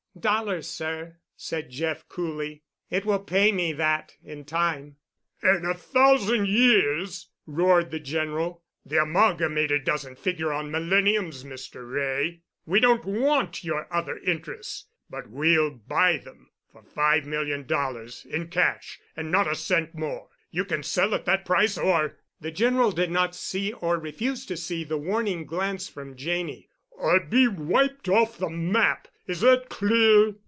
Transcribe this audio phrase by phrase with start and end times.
[0.19, 2.63] "Dollars, sir," said Jeff coolly.
[2.89, 4.97] "It will pay me that—in time."
[5.41, 8.61] "In a thousand years," roared the General.
[8.85, 11.89] "The Amalgamated doesn't figure on millenniums, Mr.
[11.89, 12.41] Wray.
[12.65, 19.47] We don't want your other interests, but we'll buy them—for five million dollars—in cash—and not
[19.47, 20.27] a cent more.
[20.51, 24.57] You can sell at that price or—" the General did not see, or refused to
[24.57, 29.07] see, the warning glance from Janney—"or be wiped off the map.
[29.27, 30.33] Is that clear?"